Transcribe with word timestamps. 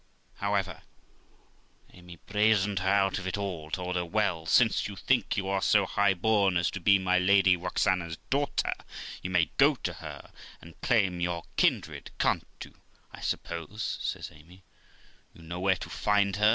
However, 0.37 0.81
Amy 1.93 2.15
brazened 2.15 2.79
her 2.79 2.89
out 2.89 3.19
of 3.19 3.27
it 3.27 3.37
all; 3.37 3.69
told 3.69 3.95
her, 3.95 4.03
'Well, 4.03 4.47
since 4.47 4.87
you 4.87 4.95
think 4.95 5.37
you 5.37 5.47
are 5.47 5.61
so 5.61 5.85
high 5.85 6.15
born 6.15 6.57
as 6.57 6.71
to 6.71 6.79
be 6.79 6.97
my 6.97 7.19
Lady 7.19 7.55
Roxana's 7.55 8.17
daughter, 8.31 8.73
you 9.21 9.29
may 9.29 9.51
go 9.57 9.75
to 9.75 9.93
her 9.93 10.31
and 10.59 10.81
claim 10.81 11.19
your 11.19 11.43
kindred, 11.55 12.09
can't 12.17 12.45
you? 12.65 12.73
I 13.13 13.21
suppose', 13.21 13.99
says 14.01 14.31
Amy, 14.33 14.63
'you 15.35 15.43
know 15.43 15.59
where 15.59 15.75
to 15.75 15.87
find 15.87 16.35
her?' 16.37 16.49